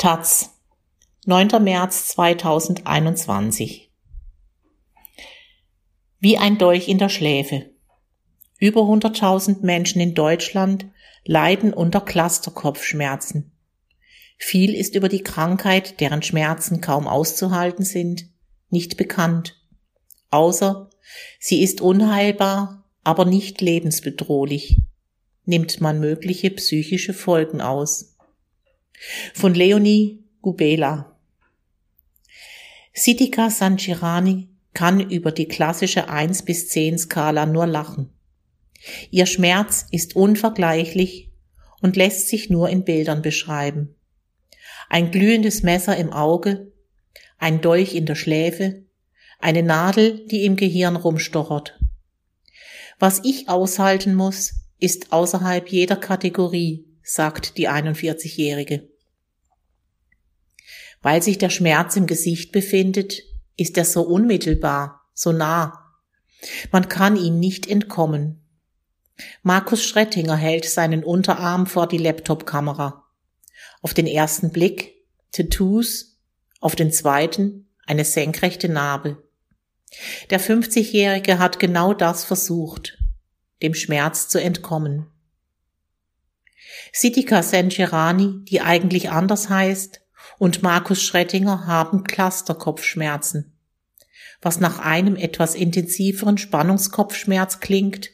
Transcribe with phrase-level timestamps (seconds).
[0.00, 0.50] Taz,
[1.26, 1.60] 9.
[1.60, 3.90] März 2021
[6.20, 7.70] Wie ein Dolch in der Schläfe.
[8.60, 10.86] Über 100.000 Menschen in Deutschland
[11.24, 13.50] leiden unter Clusterkopfschmerzen.
[14.36, 18.26] Viel ist über die Krankheit, deren Schmerzen kaum auszuhalten sind,
[18.70, 19.60] nicht bekannt.
[20.30, 20.90] Außer
[21.40, 24.80] sie ist unheilbar, aber nicht lebensbedrohlich.
[25.44, 28.14] Nimmt man mögliche psychische Folgen aus.
[29.34, 31.16] Von Leonie Gubela.
[32.92, 38.10] Siddhika Sanchirani kann über die klassische 1 bis 10 Skala nur lachen.
[39.10, 41.30] Ihr Schmerz ist unvergleichlich
[41.80, 43.94] und lässt sich nur in Bildern beschreiben.
[44.88, 46.72] Ein glühendes Messer im Auge,
[47.38, 48.84] ein Dolch in der Schläfe,
[49.38, 51.78] eine Nadel, die im Gehirn rumstochert.
[52.98, 58.87] Was ich aushalten muss, ist außerhalb jeder Kategorie, sagt die 41-Jährige.
[61.00, 63.22] Weil sich der Schmerz im Gesicht befindet,
[63.56, 65.84] ist er so unmittelbar, so nah.
[66.70, 68.44] Man kann ihm nicht entkommen.
[69.42, 73.04] Markus Schrettinger hält seinen Unterarm vor die Laptop-Kamera.
[73.82, 74.94] Auf den ersten Blick
[75.32, 76.18] Tattoos,
[76.60, 79.22] auf den zweiten eine senkrechte Narbe.
[80.30, 82.98] Der 50-Jährige hat genau das versucht,
[83.62, 85.06] dem Schmerz zu entkommen.
[86.92, 90.00] Siddhika Sencherani, die eigentlich anders heißt,
[90.38, 93.52] und Markus Schrettinger haben Clusterkopfschmerzen.
[94.40, 98.10] Was nach einem etwas intensiveren Spannungskopfschmerz klingt,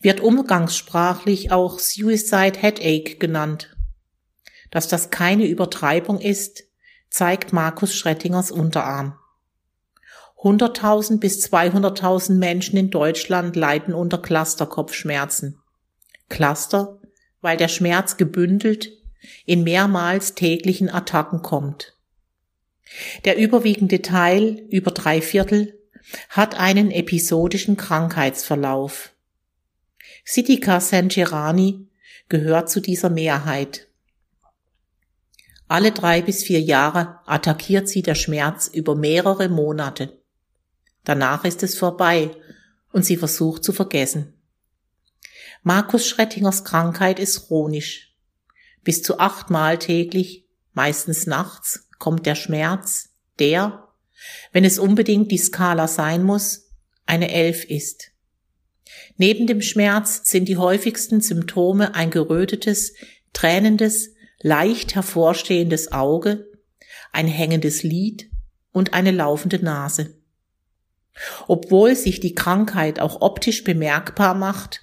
[0.00, 3.76] wird umgangssprachlich auch Suicide Headache genannt.
[4.70, 6.64] Dass das keine Übertreibung ist,
[7.10, 9.18] zeigt Markus Schrettingers Unterarm.
[10.42, 15.58] 100.000 bis 200.000 Menschen in Deutschland leiden unter Clusterkopfschmerzen.
[16.28, 17.00] Cluster,
[17.40, 18.90] weil der Schmerz gebündelt
[19.44, 21.94] in mehrmals täglichen Attacken kommt.
[23.24, 25.78] Der überwiegende Teil, über drei Viertel,
[26.28, 29.12] hat einen episodischen Krankheitsverlauf.
[30.24, 31.88] Siddhika Sanchirani
[32.28, 33.88] gehört zu dieser Mehrheit.
[35.68, 40.20] Alle drei bis vier Jahre attackiert sie der Schmerz über mehrere Monate.
[41.04, 42.30] Danach ist es vorbei
[42.92, 44.34] und sie versucht zu vergessen.
[45.62, 48.05] Markus Schrettingers Krankheit ist chronisch.
[48.86, 53.08] Bis zu achtmal täglich, meistens nachts, kommt der Schmerz,
[53.40, 53.88] der,
[54.52, 56.70] wenn es unbedingt die Skala sein muss,
[57.04, 58.12] eine Elf ist.
[59.16, 62.94] Neben dem Schmerz sind die häufigsten Symptome ein gerötetes,
[63.32, 64.10] tränendes,
[64.40, 66.46] leicht hervorstehendes Auge,
[67.10, 68.30] ein hängendes Lid
[68.70, 70.14] und eine laufende Nase.
[71.48, 74.82] Obwohl sich die Krankheit auch optisch bemerkbar macht,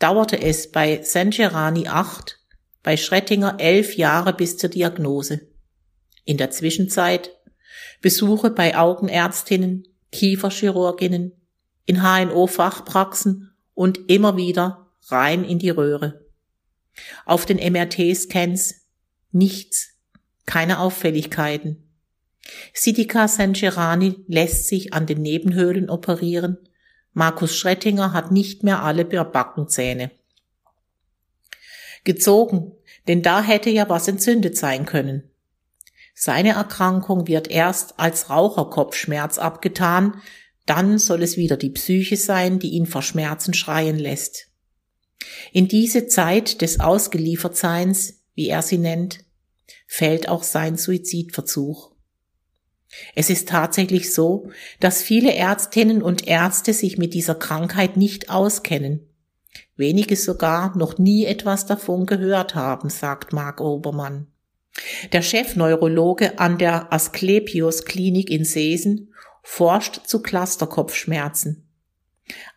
[0.00, 2.35] dauerte es bei Sancherani 8
[2.86, 5.40] bei Schrettinger elf Jahre bis zur Diagnose.
[6.24, 7.32] In der Zwischenzeit
[8.00, 11.32] Besuche bei Augenärztinnen, Kieferchirurginnen,
[11.84, 16.26] in HNO-Fachpraxen und immer wieder rein in die Röhre.
[17.24, 18.86] Auf den MRT-Scans
[19.32, 19.88] nichts,
[20.46, 21.90] keine Auffälligkeiten.
[22.72, 26.56] Siddhika Sancherani lässt sich an den Nebenhöhlen operieren.
[27.14, 30.12] Markus Schrettinger hat nicht mehr alle Backenzähne.
[32.04, 32.75] Gezogen
[33.08, 35.30] denn da hätte ja was entzündet sein können.
[36.14, 40.22] Seine Erkrankung wird erst als Raucherkopfschmerz abgetan,
[40.64, 44.48] dann soll es wieder die Psyche sein, die ihn vor Schmerzen schreien lässt.
[45.52, 49.24] In diese Zeit des Ausgeliefertseins, wie er sie nennt,
[49.86, 51.92] fällt auch sein Suizidversuch.
[53.14, 54.50] Es ist tatsächlich so,
[54.80, 59.06] dass viele Ärztinnen und Ärzte sich mit dieser Krankheit nicht auskennen
[59.76, 64.28] wenige sogar noch nie etwas davon gehört haben, sagt Mark Obermann.
[65.12, 69.12] Der Chefneurologe an der Asklepios Klinik in Seesen
[69.42, 71.66] forscht zu Clusterkopfschmerzen.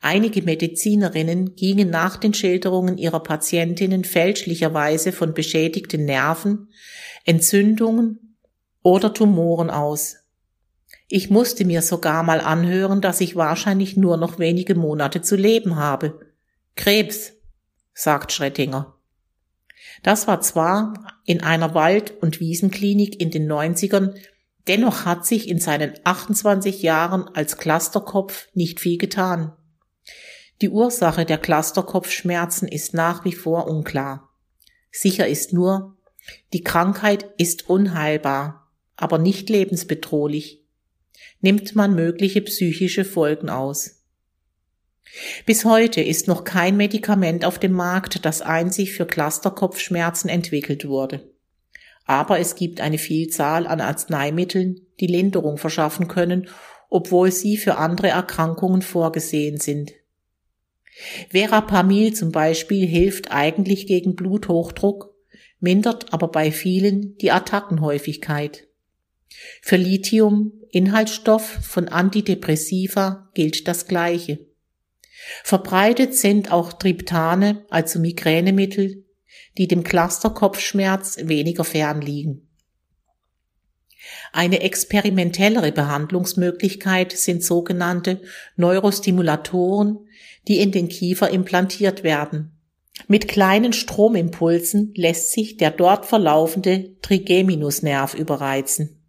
[0.00, 6.68] Einige Medizinerinnen gingen nach den Schilderungen ihrer Patientinnen fälschlicherweise von beschädigten Nerven,
[7.24, 8.36] Entzündungen
[8.82, 10.16] oder Tumoren aus.
[11.08, 15.76] Ich musste mir sogar mal anhören, dass ich wahrscheinlich nur noch wenige Monate zu leben
[15.76, 16.20] habe,
[16.78, 17.32] Krebs,
[17.92, 18.94] sagt Schrettinger.
[20.04, 20.94] Das war zwar
[21.24, 24.14] in einer Wald- und Wiesenklinik in den 90ern,
[24.68, 29.56] dennoch hat sich in seinen 28 Jahren als Clusterkopf nicht viel getan.
[30.62, 34.30] Die Ursache der Clusterkopfschmerzen ist nach wie vor unklar.
[34.92, 35.96] Sicher ist nur,
[36.52, 40.64] die Krankheit ist unheilbar, aber nicht lebensbedrohlich.
[41.40, 43.97] Nimmt man mögliche psychische Folgen aus.
[45.46, 51.30] Bis heute ist noch kein Medikament auf dem Markt, das einzig für Clusterkopfschmerzen entwickelt wurde.
[52.04, 56.48] Aber es gibt eine Vielzahl an Arzneimitteln, die Linderung verschaffen können,
[56.88, 59.92] obwohl sie für andere Erkrankungen vorgesehen sind.
[61.30, 65.14] Verapamil zum Beispiel hilft eigentlich gegen Bluthochdruck,
[65.60, 68.66] mindert aber bei vielen die Attackenhäufigkeit.
[69.62, 74.47] Für Lithium, Inhaltsstoff von Antidepressiva, gilt das Gleiche.
[75.44, 79.04] Verbreitet sind auch Triptane, also Migränemittel,
[79.56, 82.48] die dem Clusterkopfschmerz weniger fern liegen.
[84.32, 88.20] Eine experimentellere Behandlungsmöglichkeit sind sogenannte
[88.56, 89.98] Neurostimulatoren,
[90.46, 92.58] die in den Kiefer implantiert werden.
[93.06, 99.02] Mit kleinen Stromimpulsen lässt sich der dort verlaufende Trigeminusnerv überreizen.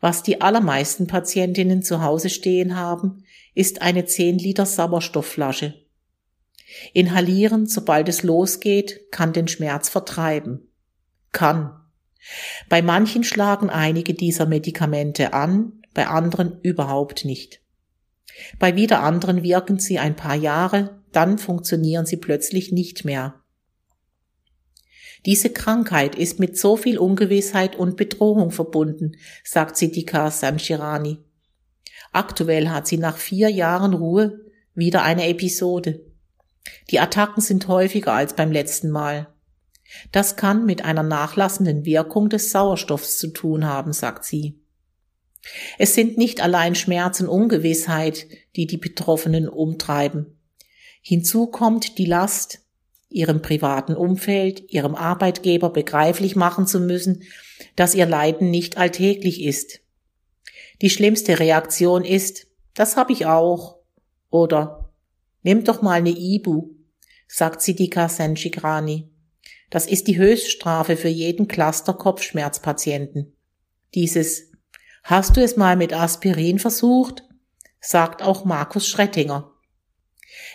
[0.00, 3.24] Was die allermeisten Patientinnen zu Hause stehen haben,
[3.54, 5.74] ist eine 10 Liter Sauerstoffflasche.
[6.92, 10.68] Inhalieren, sobald es losgeht, kann den Schmerz vertreiben.
[11.32, 11.72] Kann.
[12.68, 17.60] Bei manchen schlagen einige dieser Medikamente an, bei anderen überhaupt nicht.
[18.58, 23.34] Bei wieder anderen wirken sie ein paar Jahre, dann funktionieren sie plötzlich nicht mehr.
[25.26, 31.18] Diese Krankheit ist mit so viel Ungewissheit und Bedrohung verbunden, sagt Siddhika Sanchirani.
[32.12, 34.40] Aktuell hat sie nach vier Jahren Ruhe
[34.74, 36.00] wieder eine Episode.
[36.90, 39.28] Die Attacken sind häufiger als beim letzten Mal.
[40.12, 44.60] Das kann mit einer nachlassenden Wirkung des Sauerstoffs zu tun haben, sagt sie.
[45.78, 50.38] Es sind nicht allein Schmerz und Ungewissheit, die die Betroffenen umtreiben.
[51.02, 52.60] Hinzu kommt die Last,
[53.08, 57.22] ihrem privaten Umfeld, ihrem Arbeitgeber begreiflich machen zu müssen,
[57.74, 59.80] dass ihr Leiden nicht alltäglich ist.
[60.82, 63.78] Die schlimmste Reaktion ist, das habe ich auch.
[64.30, 64.92] Oder
[65.42, 66.70] nimm doch mal eine Ibu,
[67.28, 69.10] sagt Siddhika Senchigrani.
[69.70, 73.36] Das ist die Höchststrafe für jeden Cluster-Kopfschmerzpatienten.
[73.94, 74.50] Dieses
[75.04, 77.24] Hast du es mal mit Aspirin versucht?
[77.80, 79.52] sagt auch Markus Schrettinger.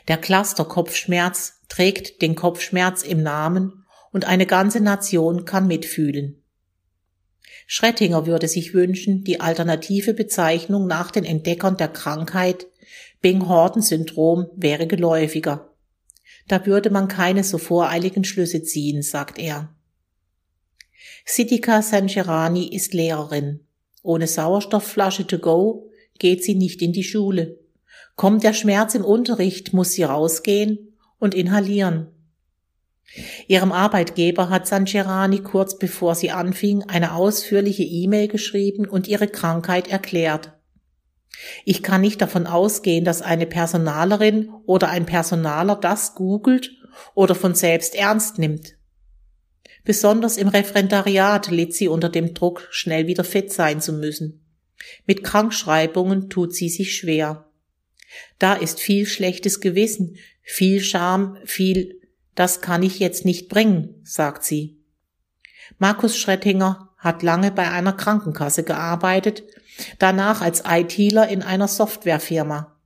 [0.07, 6.44] Der Cluster-Kopfschmerz trägt den Kopfschmerz im Namen und eine ganze Nation kann mitfühlen.
[7.65, 12.67] Schrettinger würde sich wünschen, die alternative Bezeichnung nach den Entdeckern der Krankheit
[13.21, 15.73] Bing-Horton-Syndrom wäre geläufiger.
[16.47, 19.73] Da würde man keine so voreiligen Schlüsse ziehen, sagt er.
[21.25, 23.61] Siddhika Sancherani ist Lehrerin.
[24.03, 25.89] Ohne Sauerstoffflasche to go
[26.19, 27.57] geht sie nicht in die Schule.
[28.15, 32.07] Kommt der Schmerz im Unterricht, muss sie rausgehen und inhalieren.
[33.47, 39.87] Ihrem Arbeitgeber hat Sancherani kurz bevor sie anfing eine ausführliche E-Mail geschrieben und ihre Krankheit
[39.87, 40.53] erklärt.
[41.65, 46.71] Ich kann nicht davon ausgehen, dass eine Personalerin oder ein Personaler das googelt
[47.13, 48.75] oder von selbst ernst nimmt.
[49.83, 54.45] Besonders im Referendariat litt sie unter dem Druck, schnell wieder fit sein zu müssen.
[55.05, 57.51] Mit Krankschreibungen tut sie sich schwer.
[58.39, 61.99] Da ist viel schlechtes Gewissen, viel Scham, viel
[62.35, 64.77] das kann ich jetzt nicht bringen, sagt sie.
[65.79, 69.43] Markus Schrettinger hat lange bei einer Krankenkasse gearbeitet,
[69.99, 72.77] danach als ITler in einer Softwarefirma.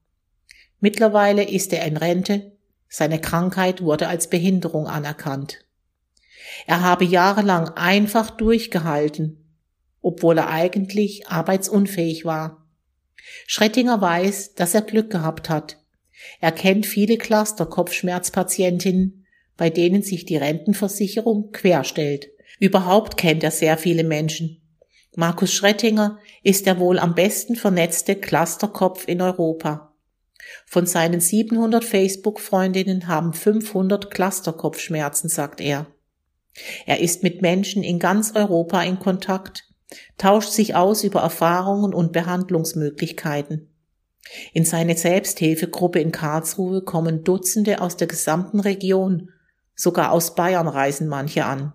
[0.80, 2.54] Mittlerweile ist er in Rente,
[2.88, 5.66] seine Krankheit wurde als Behinderung anerkannt.
[6.66, 9.56] Er habe jahrelang einfach durchgehalten,
[10.02, 12.66] obwohl er eigentlich arbeitsunfähig war.
[13.46, 15.78] Schrettinger weiß, dass er Glück gehabt hat.
[16.40, 19.19] Er kennt viele Cluster-Kopfschmerzpatientinnen,
[19.60, 22.30] bei denen sich die Rentenversicherung querstellt.
[22.62, 24.62] Überhaupt kennt er sehr viele Menschen.
[25.18, 29.94] Markus Schrettinger ist der wohl am besten vernetzte Clusterkopf in Europa.
[30.66, 35.88] Von seinen 700 Facebook-Freundinnen haben 500 Clusterkopfschmerzen, sagt er.
[36.86, 39.66] Er ist mit Menschen in ganz Europa in Kontakt,
[40.18, 43.68] tauscht sich aus über Erfahrungen und Behandlungsmöglichkeiten.
[44.54, 49.34] In seine Selbsthilfegruppe in Karlsruhe kommen Dutzende aus der gesamten Region
[49.80, 51.72] Sogar aus Bayern reisen manche an.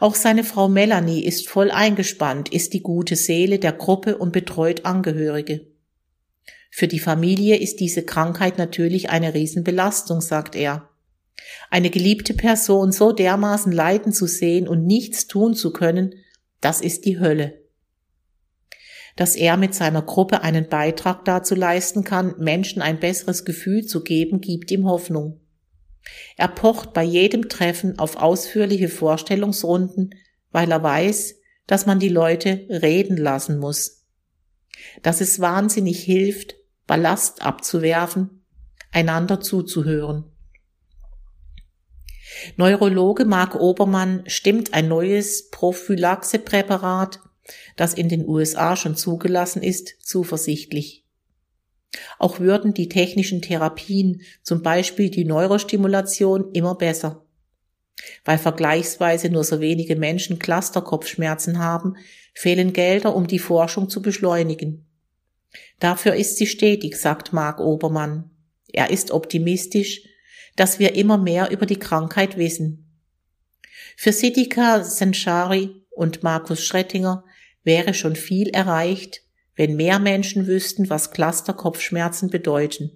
[0.00, 4.86] Auch seine Frau Melanie ist voll eingespannt, ist die gute Seele der Gruppe und betreut
[4.86, 5.66] Angehörige.
[6.70, 10.88] Für die Familie ist diese Krankheit natürlich eine Riesenbelastung, sagt er.
[11.68, 16.14] Eine geliebte Person so dermaßen leiden zu sehen und nichts tun zu können,
[16.62, 17.60] das ist die Hölle.
[19.16, 24.02] Dass er mit seiner Gruppe einen Beitrag dazu leisten kann, Menschen ein besseres Gefühl zu
[24.02, 25.43] geben, gibt ihm Hoffnung.
[26.36, 30.14] Er pocht bei jedem Treffen auf ausführliche Vorstellungsrunden,
[30.50, 34.04] weil er weiß, dass man die Leute reden lassen muss.
[35.02, 36.56] Dass es wahnsinnig hilft,
[36.86, 38.44] Ballast abzuwerfen,
[38.92, 40.30] einander zuzuhören.
[42.56, 47.20] Neurologe Mark Obermann stimmt ein neues Prophylaxepräparat,
[47.76, 51.03] das in den USA schon zugelassen ist, zuversichtlich.
[52.18, 57.24] Auch würden die technischen Therapien, zum Beispiel die Neurostimulation, immer besser.
[58.24, 61.96] Weil vergleichsweise nur so wenige Menschen Clusterkopfschmerzen haben,
[62.34, 64.86] fehlen Gelder, um die Forschung zu beschleunigen.
[65.78, 68.30] Dafür ist sie stetig, sagt Mark Obermann.
[68.72, 70.02] Er ist optimistisch,
[70.56, 73.00] dass wir immer mehr über die Krankheit wissen.
[73.96, 77.24] Für Siddhika Senchari und Markus Schrettinger
[77.62, 79.23] wäre schon viel erreicht,
[79.56, 82.90] wenn mehr Menschen wüssten, was Clusterkopfschmerzen bedeuten.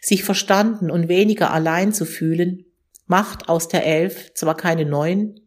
[0.00, 2.64] Sich verstanden und weniger allein zu fühlen,
[3.06, 5.40] macht aus der Elf zwar keine neun,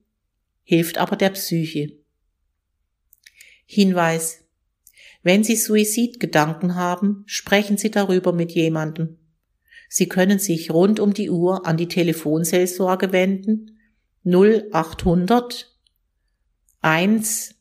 [0.64, 1.94] hilft aber der Psyche.
[3.66, 4.46] Hinweis.
[5.22, 9.18] Wenn Sie Suizidgedanken haben, sprechen Sie darüber mit jemandem.
[9.90, 13.80] Sie können sich rund um die Uhr an die Telefonseelsorge wenden
[14.24, 15.76] 0800
[16.82, 17.56] 111